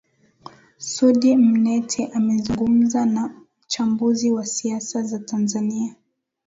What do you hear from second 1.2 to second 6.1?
Mnette amezungumza na mchambuzi wa siasa za Tanzania